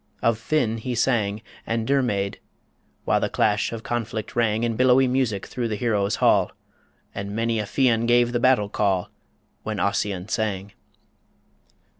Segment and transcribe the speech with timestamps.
[0.23, 2.39] Of Finn he sang, And Dermaid,
[3.05, 6.51] while the clash of conflict rang In billowy music through the heroes' hall
[7.13, 9.11] And many a Fian gave the battle call
[9.61, 10.71] When Ossian sang.